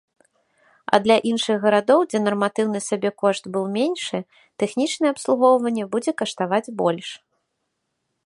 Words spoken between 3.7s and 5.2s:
меншы, тэхнічнае